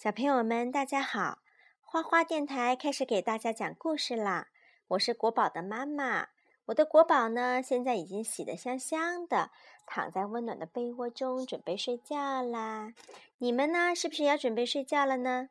[0.00, 1.40] 小朋友们，大家好！
[1.80, 4.46] 花花电台开始给大家讲故事啦。
[4.86, 6.28] 我是国宝的妈妈，
[6.66, 9.50] 我的国宝呢，现在已经洗得香香的，
[9.84, 12.94] 躺在温暖的被窝中，准备睡觉啦。
[13.38, 15.48] 你们呢，是不是要准备睡觉了呢？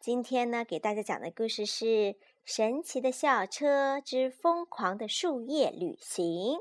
[0.00, 1.84] 今天呢，给大家讲的故事是
[2.44, 6.56] 《神奇的校车之疯狂的树叶旅行》，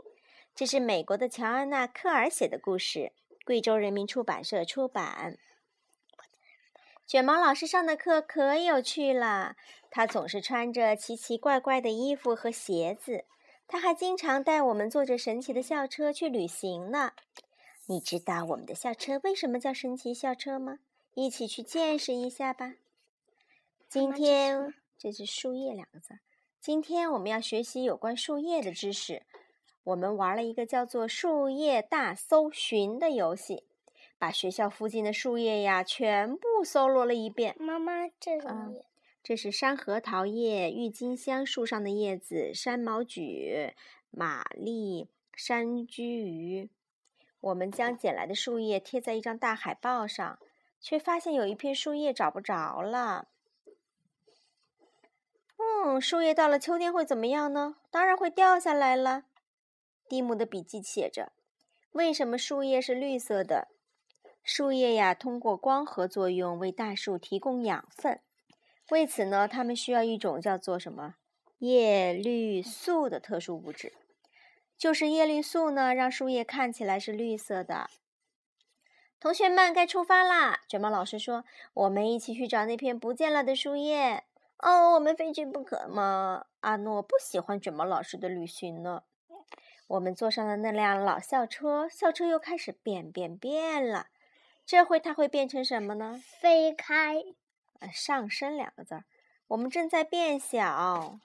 [0.54, 3.12] 这是美国的乔安娜·科尔写的故事，
[3.44, 5.40] 贵州人民出版社出版。
[7.08, 9.56] 卷毛老师上的课可有趣了，
[9.90, 13.24] 他总是穿着奇奇怪怪的衣服和鞋子，
[13.66, 17.14] 他还经常带我们坐着神奇的校车去旅行呢。
[17.86, 20.80] 你知道我们的校车为什么叫神奇校车吗？
[21.14, 22.74] 一起去见识一下吧。
[23.88, 26.20] 今天这是树叶两个字。
[26.60, 29.24] 今天我们要学习有关树叶的知识。
[29.86, 33.64] 我们玩了一个叫做“树叶大搜寻”的游戏。
[34.18, 37.56] 把学校附近的树叶呀全部搜罗了一遍。
[37.60, 38.86] 妈妈，这是什么叶？
[39.24, 43.74] 这是山核桃叶、郁金香树上的叶子、山毛榉、
[44.10, 46.70] 玛丽、山居鱼。
[47.42, 50.40] 我们将捡来的树叶贴在一张大海报上，
[50.80, 53.28] 却发现有一片树叶找不着了。
[55.58, 57.76] 嗯，树叶到了秋天会怎么样呢？
[57.92, 59.26] 当然会掉下来了。
[60.08, 61.34] 蒂姆的笔记写着
[61.92, 63.68] ：“为什么树叶是绿色的？”
[64.48, 68.22] 树叶呀，通过光合作用为大树提供养分。
[68.92, 71.16] 为此呢，它们需要一种叫做什么
[71.58, 73.92] 叶绿素的特殊物质。
[74.78, 77.90] 就是叶绿素呢，让树叶看起来是绿色的。
[79.20, 80.62] 同学们，该出发啦！
[80.70, 81.44] 卷毛老师说
[81.76, 84.24] ：“我们一起去找那片不见了的树叶。”
[84.60, 86.46] 哦，我们非去不可吗？
[86.62, 89.04] 阿诺不喜欢卷毛老师的旅行呢。
[89.88, 94.08] 我们坐上了那辆老校车，校车又开始变变变了。
[94.68, 96.22] 这回它会变成什么呢？
[96.42, 97.24] 飞开，
[97.80, 99.06] 呃，上升两个字儿。
[99.48, 101.20] 我们正在变小。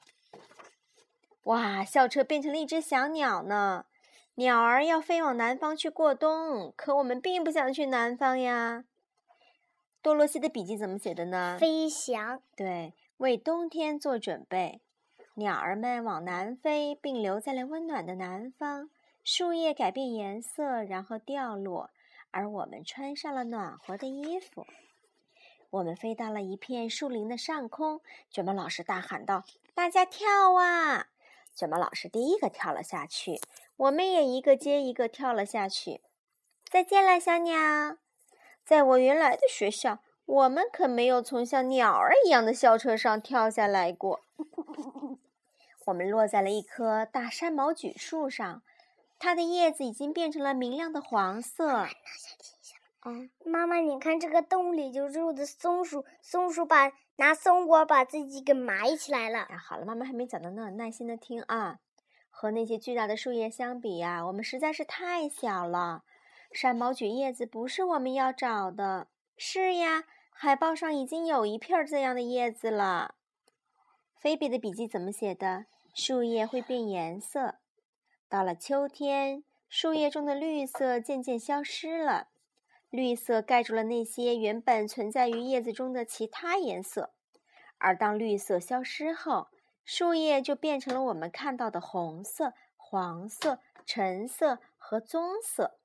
[1.42, 3.86] 哇，校车变成了一只小鸟呢。
[4.36, 8.84] 鸟儿要飞往南方去过冬，可我们并不想去南方呀。
[10.00, 11.56] 多罗西的笔记怎么写的呢？
[11.58, 12.41] 飞翔。
[12.54, 14.81] 对，为冬天做准备。
[15.34, 18.88] 鸟儿们往南飞，并留在了温暖的南方。
[19.25, 21.91] 树叶改变颜色，然后掉落。
[22.32, 24.66] 而我们穿上了暖和的衣服，
[25.69, 28.00] 我们飞到了一片树林的上空。
[28.31, 29.44] 卷毛老师大喊道
[29.75, 31.09] ：“大家跳啊！”
[31.54, 33.38] 卷毛老师第一个跳了下去，
[33.76, 36.00] 我们也一个接一个跳了下去。
[36.65, 37.98] 再见了，小鸟！
[38.64, 44.25] 在我原来的学校，我们可没有从像鸟儿一样的校车上跳下来过。
[45.84, 48.62] 我们落在了一棵大山毛榉树上。
[49.22, 51.87] 它的叶子已经变成了明亮的黄色。
[53.05, 59.47] 嗯，妈妈，你看这个洞里就住的松鼠，松鼠把拿松果把自己给埋起来了。
[59.65, 61.78] 好了，妈妈还没讲到呢，耐心的听啊。
[62.31, 66.03] 和那些巨大的树叶相比呀，我们实在是太小了。
[66.50, 69.06] 山毛榉叶子不是我们要找的。
[69.37, 73.15] 是呀，海报上已经有一片这样的叶子了。
[74.16, 75.66] 菲比的笔记怎么写的？
[75.94, 77.62] 树叶会变颜色。
[78.32, 82.28] 到了秋天，树叶中的绿色渐渐消失了，
[82.88, 87.12] 绿色盖住了那些原本存在于叶子中的其他颜色。
[87.76, 89.48] 而当绿色消失后，
[89.84, 95.78] 树叶就变成了我们看到的红色、黄色、橙色和棕色。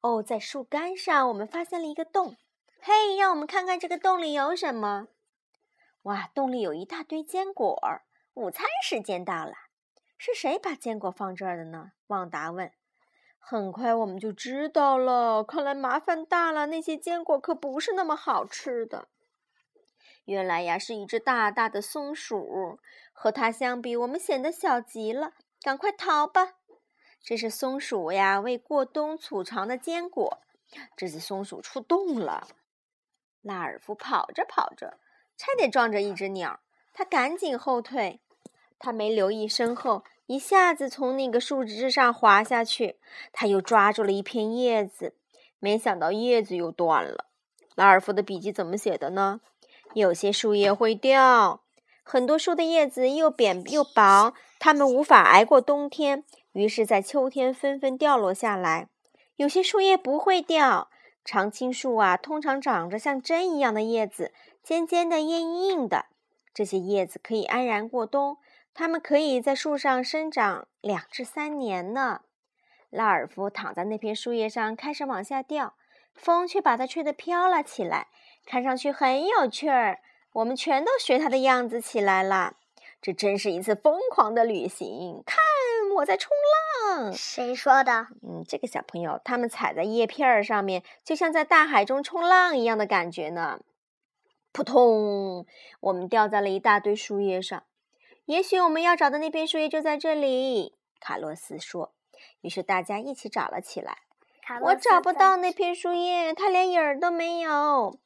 [0.00, 2.36] 哦，在树干上，我们发现了一个洞。
[2.80, 5.08] 嘿，让我们看看这个洞里有什么。
[6.02, 7.76] 哇，洞里有一大堆坚果，
[8.34, 9.54] 午餐时间到了。
[10.16, 11.92] 是谁把坚果放这儿的呢？
[12.06, 12.72] 旺达问。
[13.38, 15.44] 很快我们就知道了。
[15.44, 19.08] 看来麻烦大了，那些坚果可不是那么好吃的。
[20.24, 22.78] 原来呀，是一只大大的松鼠。
[23.12, 25.34] 和它相比，我们显得小极了。
[25.60, 26.54] 赶快逃吧！
[27.22, 30.38] 这是松鼠呀，为过冬储藏的坚果。
[30.96, 32.48] 这只松鼠出洞了。
[33.42, 34.98] 拉尔夫跑着跑着，
[35.36, 36.60] 差点撞着一只鸟。
[36.94, 38.22] 他赶紧后退。
[38.78, 42.96] 他没留意身后，一下子从那个树枝上滑下去。
[43.32, 45.14] 他又抓住了一片叶子，
[45.58, 47.26] 没想到叶子又断了。
[47.74, 49.40] 拉尔夫的笔记怎么写的呢？
[49.94, 51.62] 有些树叶会掉，
[52.02, 58.88] 很多树的叶子又扁又薄，它们无法挨过冬天，于是，在秋天纷纷掉落下来。
[59.36, 60.88] 有些树叶不会掉，
[61.24, 64.32] 常青树啊，通常长着像针一样的叶子，
[64.62, 66.06] 尖尖的，硬硬的。
[66.52, 68.38] 这些叶子可以安然过冬。
[68.74, 72.22] 它们可以在树上生长两至三年呢。
[72.90, 75.74] 拉尔夫躺在那片树叶上，开始往下掉，
[76.12, 78.08] 风却把它吹得飘了起来。
[78.44, 80.00] 看上去很有趣儿。
[80.34, 82.56] 我们全都学它的样子起来了。
[83.00, 85.22] 这真是一次疯狂的旅行！
[85.24, 85.38] 看，
[85.96, 86.32] 我在冲
[86.88, 87.12] 浪。
[87.12, 88.08] 谁说的？
[88.22, 93.60] 嗯，这个小朋友他们踩在叶片儿上面，就像在大海中冲浪一样的感觉呢。
[94.50, 95.46] 扑通，
[95.80, 97.62] 我们掉在了一大堆树叶上。
[98.26, 101.92] 也许我们要找的那片树叶就在这里，卡洛斯说。
[102.40, 103.98] 于是大家一起找了起来。
[104.62, 107.98] 我找不到那片树叶，它连影儿都没有。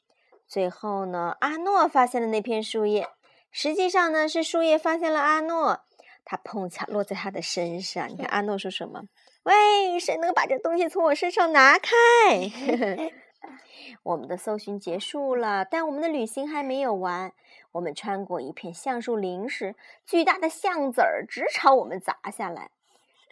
[0.47, 3.09] 最后呢，阿诺发现了那片树叶。
[3.51, 5.81] 实际上呢，是树叶发现了阿诺，
[6.25, 8.09] 它碰巧落在他的身上。
[8.09, 9.03] 你看，阿诺说什么？
[9.45, 11.91] 喂，谁能把这东西从我身上拿开？
[14.03, 17.33] 我们的搜寻结束了，但我们的旅行还没有完。
[17.79, 22.71] 我们穿过一片橡树林时，巨大的橡子儿直朝我们砸下来。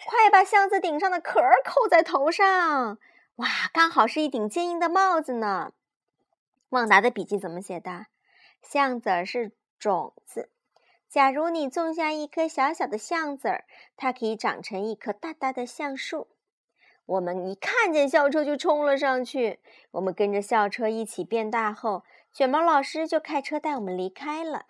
[0.06, 2.98] 快把橡子顶上的壳扣在头上！
[3.36, 5.72] 哇，刚好是一顶坚硬的帽子呢。
[6.70, 8.06] 旺达的笔记怎么写的？
[8.62, 9.52] 橡子儿是。
[9.78, 10.48] 种子，
[11.06, 16.28] 假如你种下一颗小小的橡子儿，它可以长成一棵大大的橡树。
[17.04, 19.60] 我们一看见校车就冲了上去。
[19.90, 22.04] 我们跟着校车一起变大后，
[22.36, 24.66] 卷毛老师就开车带我们离开了。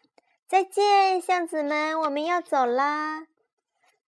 [0.47, 3.27] 再见，巷子们，我们要走啦。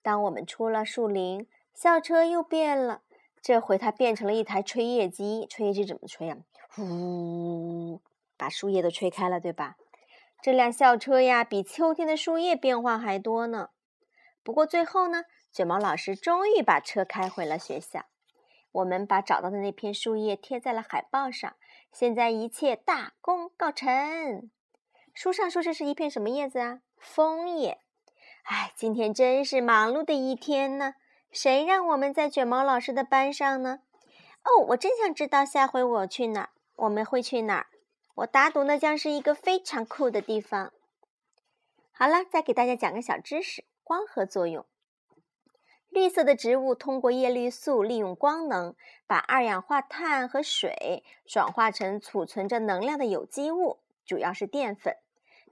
[0.03, 3.01] 当我们出了树林，校车又变了。
[3.41, 5.47] 这回它变成了一台吹叶机。
[5.49, 6.37] 吹叶机怎么吹啊？
[6.69, 7.99] 呼，
[8.37, 9.75] 把树叶都吹开了，对吧？
[10.43, 13.69] 这辆校车呀，比秋天的树叶变化还多呢。
[14.43, 18.05] 不过最后呢，卷毛老师终于把车开回了学校。
[18.71, 21.55] 我们把找到的那片树叶贴在了海报上，
[21.91, 24.49] 现在一切大功告成。
[25.13, 26.81] 书上说这是一片什么叶子啊？
[26.97, 27.79] 枫叶。
[28.43, 30.93] 哎，今天真是忙碌的一天呢。
[31.31, 33.79] 谁让我们在卷毛老师的班上呢？
[34.43, 37.67] 哦，我真想知道下回我去哪，我们会去哪儿。
[38.15, 40.71] 我打赌那将是一个非常酷的地方。
[41.91, 44.65] 好了，再给大家讲个小知识：光合作用。
[45.89, 48.75] 绿色的植物通过叶绿素利用光能，
[49.07, 54.95] 把二氧化碳和水转化成储存着能量的有机物，主要是淀粉，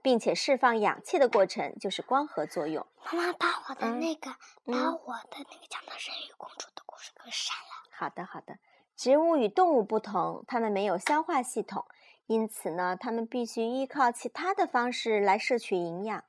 [0.02, 2.86] 并且释放氧气的过程就是光合作用。
[3.12, 4.30] 妈妈，把我的那个，
[4.64, 7.88] 把我的那个讲的人鱼公主的故事给删了。
[7.90, 8.58] 好的，好的。
[8.94, 11.84] 植物与动物不同，它们没有消化系统。
[12.26, 16.24] 因此呢，它们必须依靠其他的方式来摄取营养。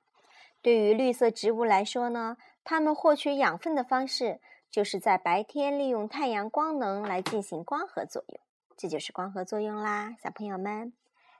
[0.62, 2.38] 对于绿色植物来说呢，
[2.69, 8.37] 它们获取养分的方式就是在白天利用太阳光能来进行光合作用，
[8.75, 10.91] 这就是光合作用啦，小朋友们。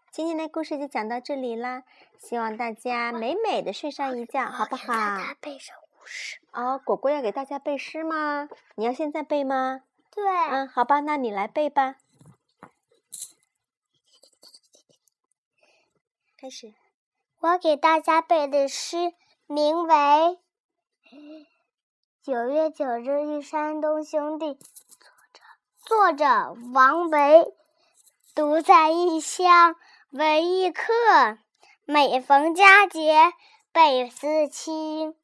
[0.10, 1.84] 今天的故事就讲到这里啦，
[2.18, 4.94] 希望大家美美的睡上一觉，好不好？
[4.94, 8.48] 大家背上古诗哦，果果要给大家背诗吗？
[8.76, 9.82] 你要现在背吗？
[10.10, 10.24] 对。
[10.50, 11.98] 嗯，好吧，那你来背吧。
[16.38, 16.74] 开始，
[17.42, 19.14] 我给大家背的诗
[19.46, 19.94] 名为
[22.24, 24.62] 《九月九日忆山东兄弟》，作
[25.34, 25.42] 者
[25.86, 27.54] 作者王维。
[28.36, 29.76] 独在异乡
[30.10, 30.84] 为异客，
[31.86, 33.34] 每逢佳节
[33.72, 35.16] 倍思亲。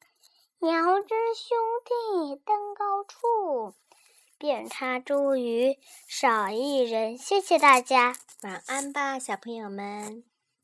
[0.60, 3.74] 遥知兄弟登高处，
[4.38, 5.76] 遍插茱萸
[6.08, 7.18] 少一人。
[7.18, 10.24] 谢谢大家，晚安吧，小朋友们。